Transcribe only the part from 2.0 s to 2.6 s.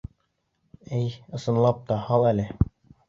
һал әле!